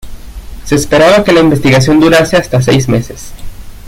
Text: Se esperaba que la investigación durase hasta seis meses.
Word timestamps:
Se 0.65 0.73
esperaba 0.73 1.23
que 1.23 1.31
la 1.31 1.41
investigación 1.41 1.99
durase 1.99 2.35
hasta 2.35 2.59
seis 2.59 2.89
meses. 2.89 3.31